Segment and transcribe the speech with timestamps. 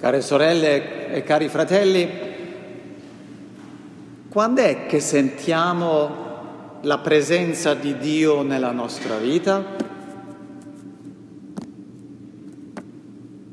[0.00, 2.08] Care sorelle e cari fratelli,
[4.30, 9.62] quando è che sentiamo la presenza di Dio nella nostra vita?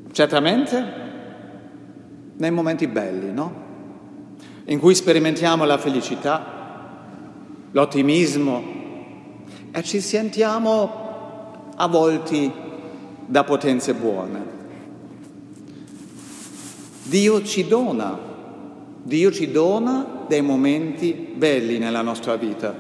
[0.10, 0.86] Certamente
[2.38, 3.66] nei momenti belli, no?
[4.68, 7.04] In cui sperimentiamo la felicità,
[7.72, 8.64] l'ottimismo
[9.70, 12.50] e ci sentiamo avvolti
[13.26, 14.57] da potenze buone.
[17.08, 18.20] Dio ci dona,
[19.04, 22.76] Dio ci dona dei momenti belli nella nostra vita.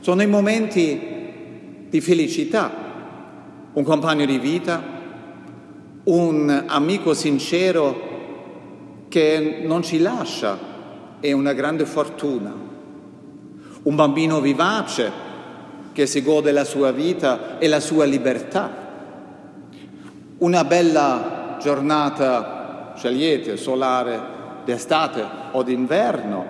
[0.00, 0.98] Sono i momenti
[1.90, 2.72] di felicità,
[3.74, 4.82] un compagno di vita,
[6.04, 10.58] un amico sincero che non ci lascia,
[11.20, 12.54] è una grande fortuna.
[13.82, 15.12] Un bambino vivace
[15.92, 18.84] che si gode la sua vita e la sua libertà.
[20.38, 22.55] Una bella giornata
[22.96, 24.20] scegliete, solare
[24.64, 26.44] d'estate o d'inverno,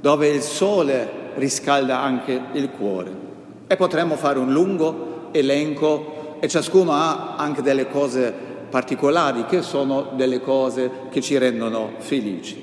[0.00, 3.22] dove il sole riscalda anche il cuore.
[3.66, 8.32] E potremmo fare un lungo elenco e ciascuno ha anche delle cose
[8.70, 12.62] particolari che sono delle cose che ci rendono felici.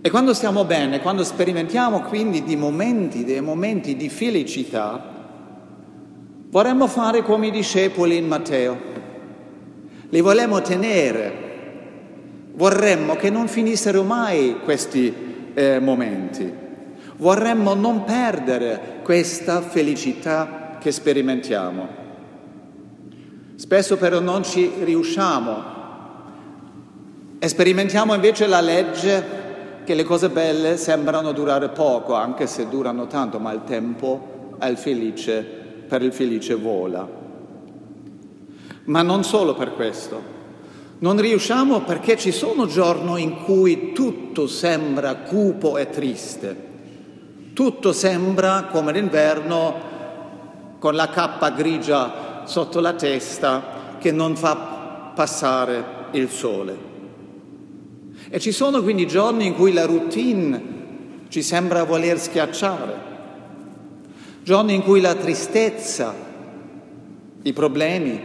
[0.00, 5.12] E quando stiamo bene, quando sperimentiamo quindi di momenti, dei momenti di felicità,
[6.50, 8.76] vorremmo fare come i discepoli in Matteo.
[10.10, 11.53] Li vogliamo tenere
[12.54, 15.12] Vorremmo che non finissero mai questi
[15.54, 16.52] eh, momenti.
[17.16, 22.02] Vorremmo non perdere questa felicità che sperimentiamo.
[23.56, 25.72] Spesso però non ci riusciamo
[27.38, 29.42] e sperimentiamo invece la legge
[29.84, 34.76] che le cose belle sembrano durare poco, anche se durano tanto, ma il tempo il
[34.76, 35.42] felice,
[35.86, 37.06] per il felice vola.
[38.84, 40.33] Ma non solo per questo.
[40.98, 46.72] Non riusciamo perché ci sono giorni in cui tutto sembra cupo e triste.
[47.52, 49.92] Tutto sembra come l'inverno
[50.78, 56.92] con la cappa grigia sotto la testa che non fa passare il sole.
[58.28, 60.62] E ci sono quindi giorni in cui la routine
[61.28, 62.94] ci sembra voler schiacciare,
[64.42, 66.14] giorni in cui la tristezza,
[67.42, 68.20] i problemi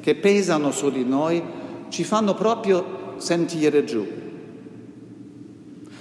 [0.00, 1.42] che pesano su di noi
[1.92, 4.20] ci fanno proprio sentire giù.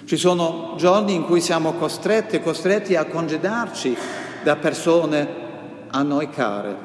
[0.06, 3.98] Ci sono giorni in cui siamo costretti, costretti a congedarci
[4.42, 5.28] da persone
[5.90, 6.76] a noi care.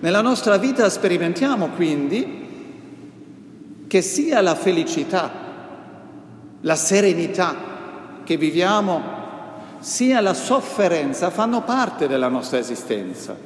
[0.00, 2.46] Nella nostra vita sperimentiamo quindi
[3.86, 5.30] che sia la felicità,
[6.60, 7.54] la serenità
[8.24, 9.16] che viviamo,
[9.78, 13.36] sia la sofferenza fanno parte della nostra esistenza.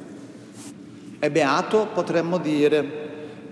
[1.19, 3.02] E beato potremmo dire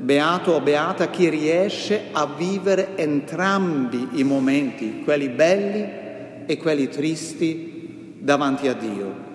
[0.01, 5.85] beato o beata chi riesce a vivere entrambi i momenti, quelli belli
[6.47, 9.29] e quelli tristi, davanti a Dio.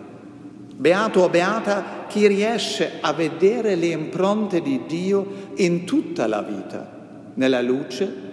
[0.75, 7.31] Beato o beata chi riesce a vedere le impronte di Dio in tutta la vita,
[7.34, 8.25] nella luce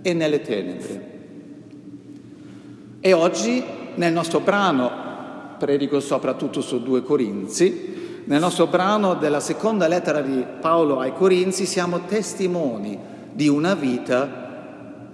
[0.00, 1.14] e nelle tenebre.
[3.00, 3.62] E oggi
[3.96, 5.04] nel nostro brano,
[5.58, 7.95] predico soprattutto su due Corinzi,
[8.26, 12.98] nel nostro brano della seconda lettera di Paolo ai Corinzi siamo testimoni
[13.30, 14.28] di una vita,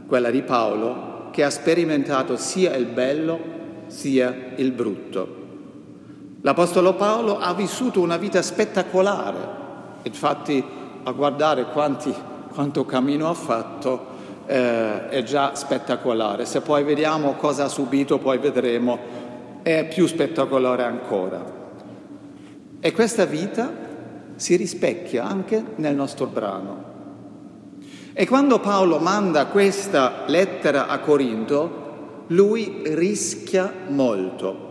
[0.06, 5.41] quella di Paolo, che ha sperimentato sia il bello sia il brutto.
[6.41, 9.39] L'Apostolo Paolo ha vissuto una vita spettacolare,
[10.05, 10.65] infatti
[11.03, 12.15] a guardare quanti,
[12.55, 14.06] quanto cammino ha fatto
[14.47, 16.47] eh, è già spettacolare.
[16.47, 18.99] Se poi vediamo cosa ha subito, poi vedremo,
[19.61, 21.62] è più spettacolare ancora.
[22.84, 23.72] E questa vita
[24.34, 26.84] si rispecchia anche nel nostro brano.
[28.12, 34.71] E quando Paolo manda questa lettera a Corinto, lui rischia molto.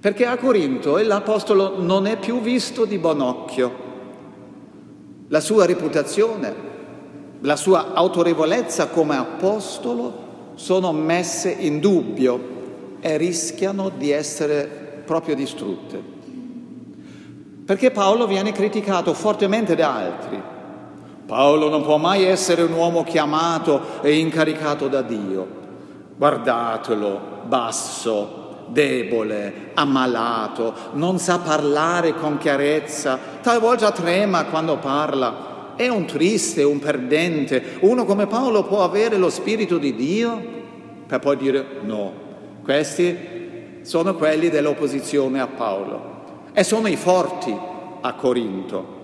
[0.00, 3.72] Perché a Corinto l'Apostolo non è più visto di buon occhio.
[5.28, 6.54] La sua reputazione,
[7.42, 16.13] la sua autorevolezza come apostolo sono messe in dubbio e rischiano di essere proprio distrutte.
[17.64, 20.42] Perché Paolo viene criticato fortemente da altri.
[21.26, 25.62] Paolo non può mai essere un uomo chiamato e incaricato da Dio.
[26.16, 35.72] Guardatelo, basso, debole, ammalato, non sa parlare con chiarezza, talvolta trema quando parla.
[35.76, 37.78] È un triste, un perdente.
[37.80, 40.52] Uno come Paolo può avere lo spirito di Dio
[41.06, 42.12] per poi dire no.
[42.62, 46.13] Questi sono quelli dell'opposizione a Paolo.
[46.56, 47.52] E sono i forti
[48.00, 49.02] a Corinto.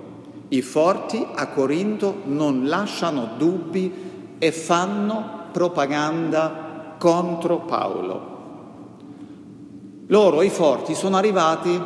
[0.50, 8.28] I forti a Corinto non lasciano dubbi e fanno propaganda contro Paolo.
[10.06, 11.76] Loro, i forti, sono arrivati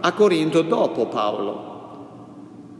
[0.00, 1.72] a Corinto dopo Paolo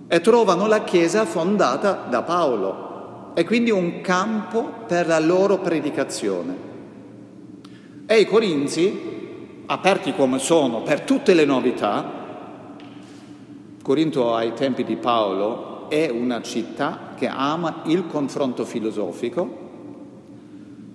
[0.07, 6.57] e trovano la chiesa fondata da Paolo e quindi un campo per la loro predicazione.
[8.05, 12.23] E i corinzi, aperti come sono per tutte le novità,
[13.85, 19.59] Corinto ai tempi di Paolo è una città che ama il confronto filosofico,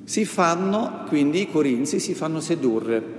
[0.05, 3.17] si fanno, quindi i corinzi si fanno sedurre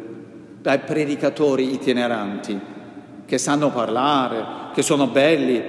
[0.60, 2.60] dai predicatori itineranti
[3.24, 5.62] che sanno parlare, che sono belli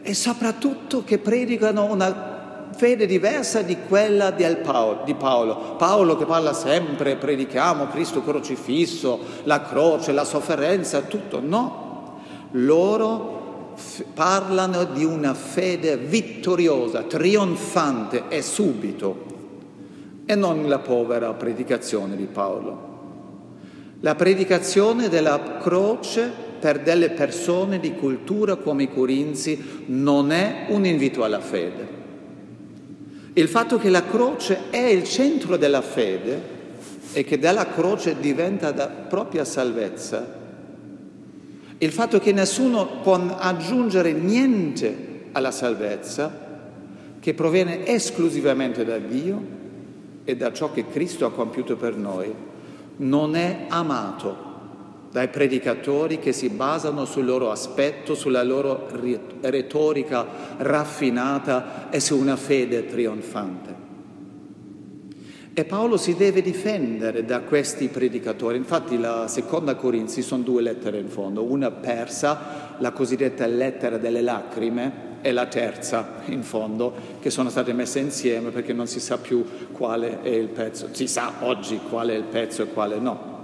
[0.00, 4.46] e soprattutto che predicano una fede diversa di quella di
[5.18, 5.74] Paolo.
[5.76, 11.42] Paolo che parla sempre, predichiamo Cristo crocifisso, la croce, la sofferenza, tutto.
[11.44, 11.87] No,
[12.52, 19.24] loro f- parlano di una fede vittoriosa, trionfante e subito,
[20.24, 22.86] e non la povera predicazione di Paolo.
[24.00, 30.84] La predicazione della croce per delle persone di cultura come i corinzi non è un
[30.84, 31.98] invito alla fede
[33.38, 36.56] il fatto che la croce è il centro della fede
[37.12, 40.26] e che dalla croce diventa la propria salvezza,
[41.78, 46.46] il fatto che nessuno può aggiungere niente alla salvezza,
[47.20, 49.56] che proviene esclusivamente da Dio
[50.24, 52.34] e da ciò che Cristo ha compiuto per noi,
[52.96, 54.46] non è amato
[55.10, 58.88] dai predicatori che si basano sul loro aspetto, sulla loro
[59.40, 60.26] retorica
[60.58, 63.87] raffinata e su una fede trionfante.
[65.58, 68.56] E Paolo si deve difendere da questi predicatori.
[68.56, 74.20] Infatti la seconda Corinzi sono due lettere in fondo, una persa, la cosiddetta lettera delle
[74.20, 79.18] lacrime, e la terza in fondo, che sono state messe insieme perché non si sa
[79.18, 80.90] più quale è il pezzo.
[80.92, 83.38] Si sa oggi quale è il pezzo e quale no.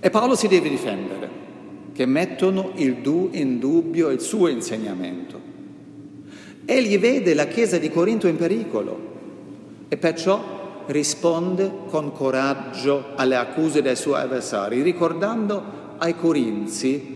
[0.00, 1.30] E Paolo si deve difendere,
[1.92, 5.40] che mettono in dubbio il suo insegnamento.
[6.64, 9.14] Egli vede la Chiesa di Corinto in pericolo
[9.88, 10.55] e perciò
[10.86, 15.62] risponde con coraggio alle accuse dei suoi avversari, ricordando
[15.98, 17.14] ai Corinzi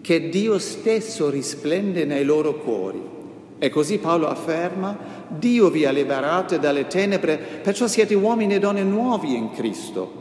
[0.00, 3.18] che Dio stesso risplende nei loro cuori.
[3.58, 4.96] E così Paolo afferma,
[5.28, 10.18] Dio vi ha liberati dalle tenebre, perciò siete uomini e donne nuovi in Cristo.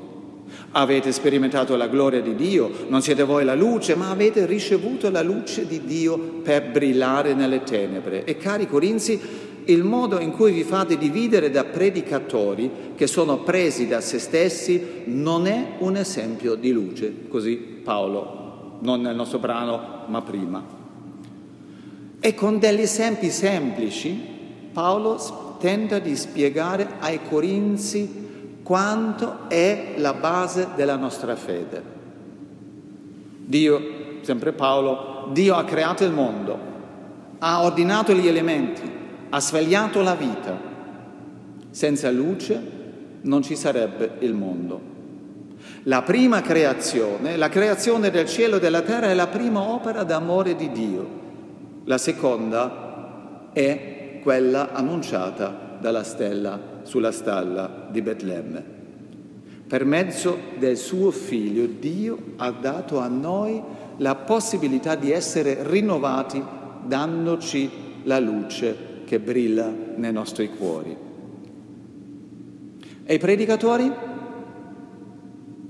[0.72, 5.22] Avete sperimentato la gloria di Dio, non siete voi la luce, ma avete ricevuto la
[5.22, 8.24] luce di Dio per brillare nelle tenebre.
[8.26, 9.20] E cari Corinzi,
[9.70, 15.04] il modo in cui vi fate dividere da predicatori che sono presi da se stessi
[15.06, 20.78] non è un esempio di luce, così Paolo, non nel nostro brano, ma prima.
[22.20, 24.38] E con degli esempi semplici
[24.74, 28.28] Paolo tenta di spiegare ai Corinzi
[28.64, 31.98] quanto è la base della nostra fede.
[33.46, 33.82] Dio,
[34.22, 36.58] sempre Paolo, Dio ha creato il mondo,
[37.40, 38.98] ha ordinato gli elementi,
[39.30, 40.58] ha svegliato la vita.
[41.70, 42.62] Senza luce
[43.22, 44.98] non ci sarebbe il mondo.
[45.84, 50.56] La prima creazione, la creazione del cielo e della terra è la prima opera d'amore
[50.56, 51.08] di Dio.
[51.86, 58.78] La seconda è quella annunciata dalla stella sulla stalla di Betlemme.
[59.68, 63.62] Per mezzo del suo figlio Dio ha dato a noi
[63.98, 66.44] la possibilità di essere rinnovati
[66.84, 67.70] dandoci
[68.04, 70.96] la luce che brilla nei nostri cuori.
[73.04, 73.92] E i predicatori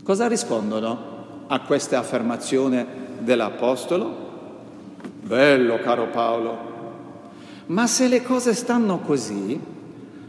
[0.03, 2.85] cosa rispondono a questa affermazione
[3.19, 4.27] dell'Apostolo?
[5.21, 6.57] Bello, caro Paolo,
[7.67, 9.57] ma se le cose stanno così,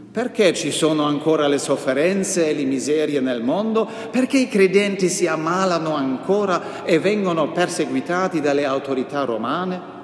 [0.09, 3.89] perché ci sono ancora le sofferenze e le miserie nel mondo?
[4.09, 9.99] Perché i credenti si ammalano ancora e vengono perseguitati dalle autorità romane?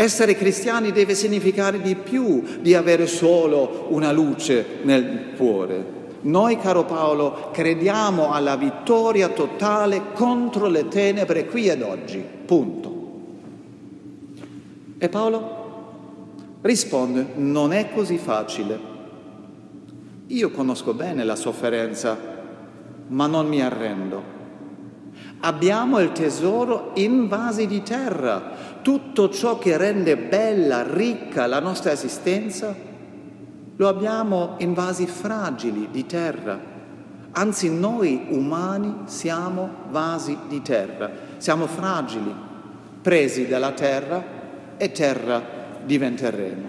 [0.00, 5.96] Essere cristiani deve significare di più di avere solo una luce nel cuore.
[6.20, 12.24] Noi, caro Paolo, crediamo alla vittoria totale contro le tenebre qui ed oggi.
[12.46, 13.08] Punto.
[14.98, 16.58] E Paolo?
[16.60, 18.78] Risponde, non è così facile.
[20.28, 22.16] Io conosco bene la sofferenza,
[23.08, 24.36] ma non mi arrendo.
[25.40, 31.92] Abbiamo il tesoro in vasi di terra, tutto ciò che rende bella, ricca la nostra
[31.92, 32.74] esistenza,
[33.76, 36.58] lo abbiamo in vasi fragili di terra.
[37.32, 42.34] Anzi, noi umani siamo vasi di terra, siamo fragili,
[43.02, 44.24] presi dalla terra
[44.78, 45.42] e terra
[45.84, 46.68] diventeremo.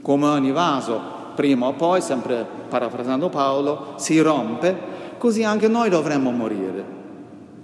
[0.00, 1.02] Come ogni vaso,
[1.34, 4.74] prima o poi, sempre parafrasando Paolo, si rompe,
[5.18, 6.82] così anche noi dovremmo morire.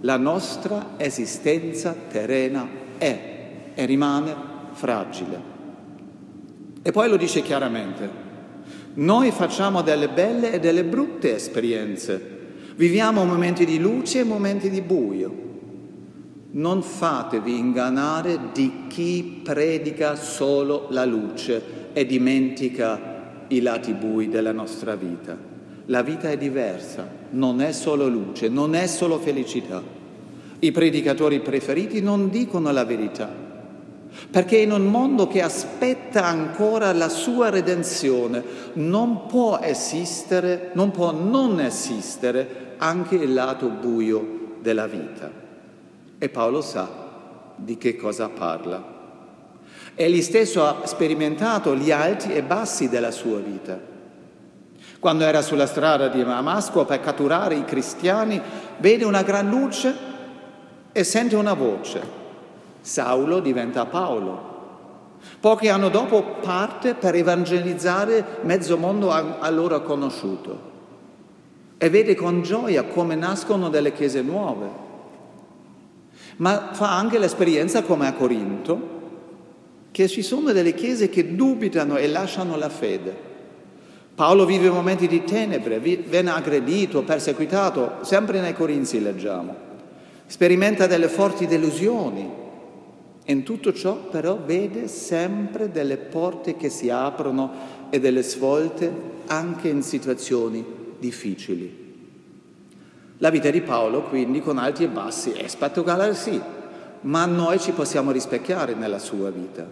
[0.03, 2.69] La nostra esistenza terrena
[2.99, 3.28] è
[3.79, 4.35] e rimane
[4.73, 5.41] fragile.
[6.83, 8.11] E poi lo dice chiaramente,
[8.95, 12.21] noi facciamo delle belle e delle brutte esperienze,
[12.75, 15.47] viviamo momenti di luce e momenti di buio.
[16.51, 24.51] Non fatevi ingannare di chi predica solo la luce e dimentica i lati bui della
[24.51, 25.39] nostra vita.
[25.85, 29.81] La vita è diversa, non è solo luce, non è solo felicità.
[30.59, 33.47] I predicatori preferiti non dicono la verità,
[34.31, 38.43] perché in un mondo che aspetta ancora la sua redenzione
[38.75, 45.31] non può esistere, non può non esistere anche il lato buio della vita.
[46.19, 47.07] E Paolo sa
[47.57, 48.97] di che cosa parla.
[49.95, 53.81] Egli stesso ha sperimentato gli alti e bassi della sua vita.
[55.01, 58.41] Quando era sulla strada di Damasco per catturare i cristiani,
[58.79, 59.95] vede una gran luce
[60.93, 62.18] e sente una voce
[62.89, 64.57] Saulo diventa Paolo.
[65.41, 70.67] Pochi anni dopo parte per evangelizzare mezzo mondo allora conosciuto
[71.77, 74.87] e vede con gioia come nascono delle chiese nuove.
[76.37, 78.97] Ma fa anche l'esperienza come a Corinto,
[79.91, 83.27] che ci sono delle chiese che dubitano e lasciano la fede.
[84.15, 89.67] Paolo vive momenti di tenebre, viene aggredito, perseguitato, sempre nei Corinzi leggiamo.
[90.27, 92.47] Sperimenta delle forti delusioni,
[93.29, 97.51] in tutto ciò però vede sempre delle porte che si aprono
[97.91, 98.91] e delle svolte
[99.27, 100.65] anche in situazioni
[100.99, 101.87] difficili.
[103.19, 106.41] La vita di Paolo quindi con alti e bassi è spettacolare sì,
[107.03, 109.67] ma noi ci possiamo rispecchiare nella sua vita.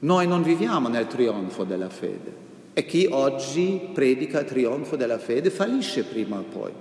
[0.00, 2.42] Noi non viviamo nel trionfo della fede
[2.72, 6.72] e chi oggi predica il trionfo della fede fallisce prima o poi,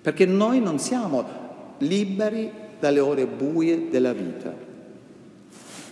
[0.00, 1.26] perché noi non siamo
[1.78, 4.52] liberi dalle ore buie della vita.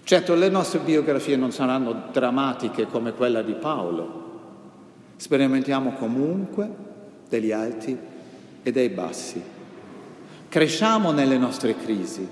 [0.02, 4.26] Certo, le nostre biografie non saranno drammatiche come quella di Paolo.
[5.16, 6.68] Sperimentiamo comunque
[7.28, 7.96] degli alti
[8.62, 9.42] e dei bassi.
[10.48, 12.26] Cresciamo nelle nostre crisi.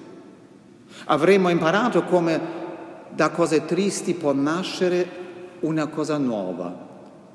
[1.05, 2.65] Avremo imparato come
[3.11, 5.07] da cose tristi può nascere
[5.61, 6.85] una cosa nuova.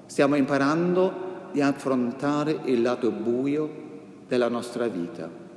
[0.08, 3.70] Stiamo imparando di affrontare il lato buio
[4.28, 5.51] della nostra vita.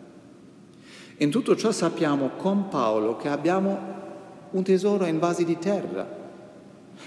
[1.18, 3.78] In tutto ciò sappiamo con Paolo che abbiamo
[4.50, 6.06] un tesoro in vasi di terra.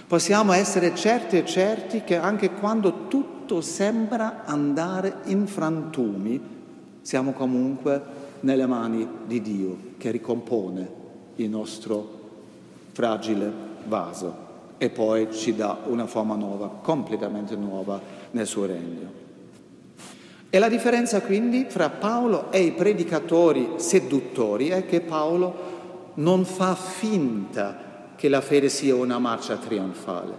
[0.07, 6.39] Possiamo essere certi e certi che anche quando tutto sembra andare in frantumi,
[7.01, 8.01] siamo comunque
[8.41, 10.89] nelle mani di Dio che ricompone
[11.35, 12.15] il nostro
[12.93, 13.51] fragile
[13.85, 14.45] vaso
[14.77, 17.99] e poi ci dà una forma nuova, completamente nuova
[18.31, 19.26] nel suo regno.
[20.49, 25.75] E la differenza quindi fra Paolo e i predicatori seduttori è che Paolo
[26.15, 30.33] non fa finta che la fede sia una marcia trionfale.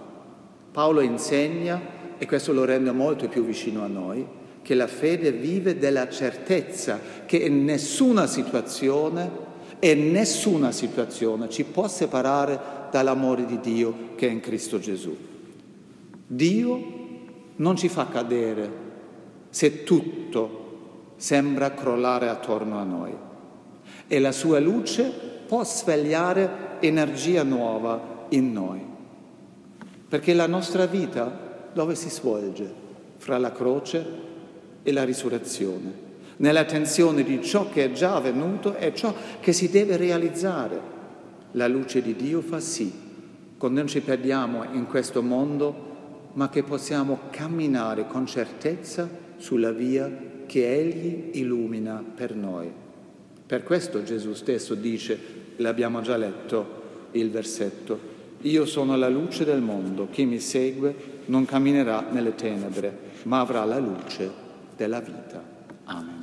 [0.73, 1.81] Paolo insegna,
[2.17, 4.27] e questo lo rende molto più vicino a noi,
[4.62, 9.47] che la fede vive della certezza che in nessuna situazione
[9.79, 12.59] e nessuna situazione ci può separare
[12.91, 15.17] dall'amore di Dio che è in Cristo Gesù.
[16.27, 16.97] Dio
[17.57, 18.87] non ci fa cadere
[19.59, 23.12] se tutto sembra crollare attorno a noi
[24.07, 25.11] e la sua luce
[25.49, 28.81] può svegliare energia nuova in noi.
[30.09, 32.73] Perché la nostra vita dove si svolge?
[33.17, 34.07] Fra la croce
[34.85, 35.93] e la risurrezione,
[36.37, 40.81] nella tensione di ciò che è già avvenuto e ciò che si deve realizzare.
[41.50, 42.93] La luce di Dio fa sì,
[43.59, 45.87] che non ci perdiamo in questo mondo,
[46.35, 50.11] ma che possiamo camminare con certezza sulla via
[50.47, 52.71] che Egli illumina per noi.
[53.47, 55.18] Per questo Gesù stesso dice,
[55.57, 60.95] l'abbiamo già letto il versetto, io sono la luce del mondo, chi mi segue
[61.26, 64.30] non camminerà nelle tenebre, ma avrà la luce
[64.76, 65.42] della vita.
[65.85, 66.18] Amen.